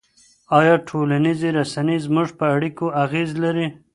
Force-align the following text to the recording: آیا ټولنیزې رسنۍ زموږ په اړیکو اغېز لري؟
آیا 0.59 0.75
ټولنیزې 0.87 1.49
رسنۍ 1.59 1.97
زموږ 2.05 2.27
په 2.39 2.45
اړیکو 2.55 2.85
اغېز 3.03 3.29
لري؟ 3.43 3.67